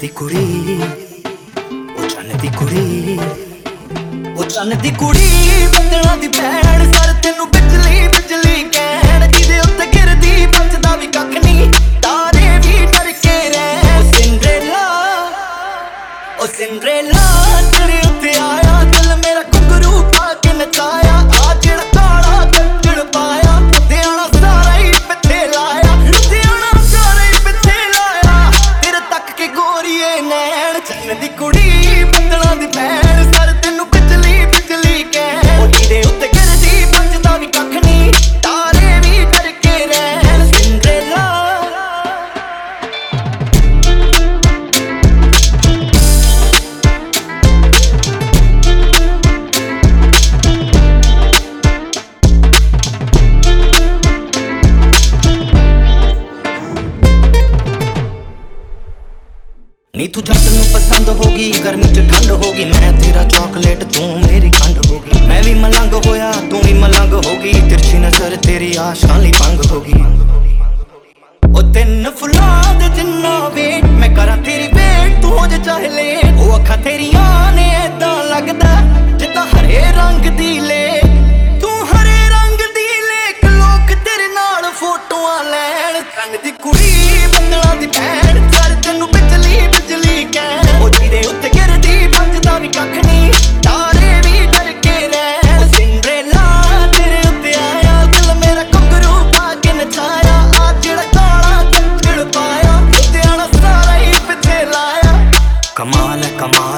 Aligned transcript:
ਦੀ 0.00 0.08
ਕੁੜੀ, 0.08 0.80
ਉਹ 1.96 2.08
ਚੰਨ 2.08 2.36
ਦੀ 2.38 2.48
ਕੁੜੀ, 2.56 3.18
ਉਹ 4.36 4.44
ਚੰਨ 4.44 4.78
ਦੀ 4.78 4.90
ਕੁੜੀ। 4.90 5.66
ਬੱਦਲਾਂ 5.66 6.16
ਦੀ 6.16 6.28
ਭੈਣ 6.28 6.92
ਸਰ 6.92 7.12
ਤੈਨੂੰ 7.22 7.46
ਬਿਜਲੀ 7.50 8.08
ਬਿਜਲੀ 8.08 8.62
ਕਹਿਣ। 8.64 9.26
ਜਿਹਦੇ 9.32 9.58
ਉੱਤੇ 9.60 9.86
ਗਿਰਦੀ 9.86 10.46
ਬਚਦਾ 10.46 10.96
ਵੀ 10.96 11.06
ਕੱਖ 11.06 11.44
ਨਹੀਂ। 11.44 11.72
ਤਾਰੇ 12.02 12.58
ਵੀ 12.58 12.86
ਡਰ 12.86 13.12
ਕੇ 13.12 13.50
ਰਹਿ। 13.50 13.98
ਉਹ 13.98 14.12
ਸਿੰਡਰੇਲਾ 14.12 14.86
ਉਹ 16.40 16.46
ਸਿੰਡਰੇਲਾ 16.46 17.26
ਤੇਰੇ 17.72 17.98
ਉੱਤੇ 18.08 18.32
ਆਇਆ। 18.40 18.82
ਦਿਲ 18.84 19.16
ਮੇਰਾ 19.16 19.42
ਕੁੰਗਰੂ 19.42 20.02
ਪਾ 20.02 20.34
ਕੇ 20.34 20.52
ਨਚਾਇਆ। 20.52 21.30
ਆ 21.40 21.54
ਜਿਹੜਾ 21.54 21.84
ਨੈਣ 31.08 31.20
ਚੰਨ 31.20 31.87
ਨੀ 59.94 60.06
ਤੂੰ 60.06 60.22
ਜੱਟ 60.24 60.48
ਨੂੰ 60.48 60.64
ਪਸੰਦ 60.72 61.08
ਹੋਗੀ, 61.08 61.50
ਗਰਮੀ 61.64 61.88
ਚ 61.94 62.00
ਠੰਡ 62.10 62.30
ਹੋਗੀ, 62.30 62.64
ਮੈਂ 62.64 62.92
ਤੇਰਾ 62.92 63.22
ਚਾਕਲੇਟ 63.24 63.82
ਤੂੰ 63.84 64.20
ਮੇਰੀ 64.20 64.50
ਖੰਡ 64.50 64.78
ਹੋਗੀ। 64.86 65.20
ਮੈਂ 65.28 65.42
ਵੀ 65.42 65.54
ਮਲੰਗ 65.54 65.94
ਹੋਇਆ, 66.06 66.30
ਤੂੰ 66.50 66.60
ਵੀ 66.64 66.72
ਮਲੰਗ 66.72 67.14
ਹੋਗੀ, 67.14 67.52
ਤਿਰਛੀ 67.70 67.98
ਨਜ਼ਰ 67.98 68.36
ਤੇਰੀ 68.46 68.74
ਆਸ਼ਾਂ 68.80 69.18
ਲਈ 69.18 69.32
ਭੰਗ 69.38 69.64
ਹੋਗੀ। 69.70 69.92
ਉਹ 71.44 71.72
ਤਿੰਨ 71.74 72.10
ਫੁੱਲਾਂ 72.18 72.74
ਦੇ 72.74 72.88
ਜਿੰਨਾ 72.96 73.38
ਵੇਟ, 73.54 73.84
ਮੈਂ 73.84 74.08
ਕਰਾਂ 74.16 74.36
ਤੇਰੀ 74.38 74.68
ਵੇਟ 74.74 75.20
ਤੂੰ 75.22 75.30
ਹੋ 75.38 75.46
ਜਾ 75.46 75.58
ਚਾਹੇ 75.58 75.88
ਲੈ 75.88 76.32
ਉਹ 76.32 76.56
ਅੱਖਾਂ 76.56 76.76
ਤੇਰੀਆਂ 76.78 77.52
ਨੇ 77.52 77.68
ਏਦਾਂ 77.84 78.14
ਲੱਗਦਾ, 78.24 78.76
ਜਿੱਦਾਂ 79.18 79.46
ਹਰੇ 79.46 79.82
ਰੰਗ 79.96 80.30
ਦੀ 80.38 80.58
ਲੈ 80.60 81.00
ਤੂੰ 81.60 81.76
ਹਰੇ 81.86 82.28
ਰੰਗ 82.30 82.58
ਦੀ 82.76 82.88
ਲੇਕ 83.08 83.44
ਲੋਕ 83.46 83.96
ਤੇਰੇ 84.04 84.28
ਨਾਲ 84.34 84.70
ਫੋਟੋਆਂ 84.80 85.42
ਲੈਣ। 85.44 86.00
ਕੰਨ 86.16 86.38
ਦੀ 86.44 86.50
ਕੁੜੀ, 86.62 87.26
ਬੰਗਲਾ 87.34 87.74
ਦੀ 87.80 87.86
ਭੈਣ। 87.98 88.47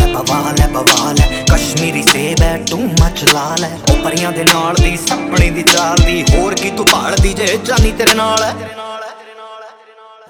ਹੈ 0.00 0.06
ਕਮਾਲ 0.06 0.14
ਹੈ 0.14 0.22
ਬਵਾਲ 0.22 0.60
ਹੈ 0.60 0.66
ਬਵਾਲ 0.68 1.18
ਹੈ 1.20 1.44
ਕਸ਼ਮੀਰੀ 1.52 2.02
ਸੇਬ 2.02 2.42
ਹੈ 2.42 2.56
ਤੂੰ 2.70 2.80
ਮੱਚ 3.00 3.24
ਲਾਲ 3.24 3.64
ਹੈ 3.64 3.78
ਉਹ 3.90 3.96
ਪਰੀਆਂ 3.96 4.32
ਦੇ 4.32 4.44
ਨਾਲ 4.44 4.74
ਦੀ, 4.74 4.96
ਸੱਪਣੀ 4.96 5.50
ਦੀ 5.50 5.62
ਚਾਲ 5.62 5.96
ਦੀ। 5.96 6.24
ਹੋਰ 6.34 6.54
ਕੀ 6.54 6.70
ਤੂੰ 6.70 6.86
ਭਾਲਦੀ 6.92 7.32
ਜੇ 7.34 7.58
ਜਾਨੀ 7.64 7.92
ਤੇਰੇ 7.92 8.14
ਨਾਲ 8.14 8.42
ਹੈ 8.42 8.54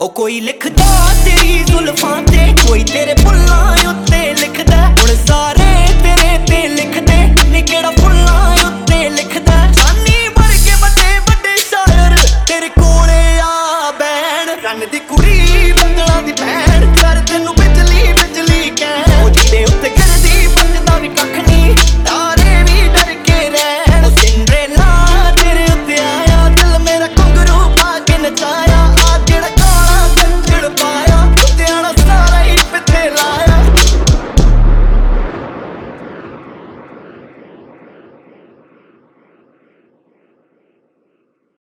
ਉਹ 0.00 0.08
ਕੋਈ 0.10 0.40
ਲਿਖਦਾ 0.40 0.86
ਤੇਰੀ 1.24 1.58
ਜ਼ੁਲਫਾਂ 1.64 2.22
ਤੇ, 2.22 2.54
ਕੋਈ 2.66 2.84
ਤੇਰੇ 2.84 3.14
ਬੁੱਲਾਂ 3.14 3.76
ਉੱਤੇ 3.90 4.34
ਲਿਖਦਾ। 4.34 4.88